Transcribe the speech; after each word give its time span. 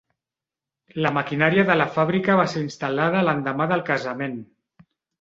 La 1.07 1.11
maquinària 1.17 1.67
de 1.69 1.77
la 1.79 1.87
fàbrica 1.99 2.39
va 2.41 2.49
ser 2.57 2.65
instal·lada 2.65 3.25
l'endemà 3.31 3.71
del 3.77 3.89
casament. 3.95 4.39